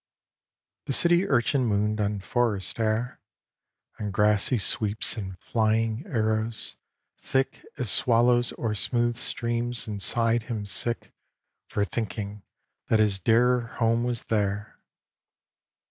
XXI 0.01 0.85
The 0.85 0.93
city 0.93 1.29
urchin 1.29 1.63
mooned 1.63 2.01
on 2.01 2.21
forest 2.21 2.79
air, 2.79 3.19
On 3.99 4.09
grassy 4.09 4.57
sweeps 4.57 5.15
and 5.15 5.37
flying 5.37 6.05
arrows, 6.07 6.75
thick 7.19 7.63
As 7.77 7.91
swallows 7.91 8.51
o'er 8.57 8.73
smooth 8.73 9.15
streams, 9.15 9.85
and 9.87 10.01
sighed 10.01 10.45
him 10.49 10.65
sick 10.65 11.13
For 11.67 11.85
thinking 11.85 12.41
that 12.87 12.97
his 12.97 13.19
dearer 13.19 13.67
home 13.77 14.03
was 14.03 14.23
there. 14.23 14.79